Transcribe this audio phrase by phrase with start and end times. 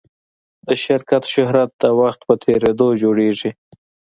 [0.65, 3.51] د شرکت شهرت د وخت په تېرېدو جوړېږي.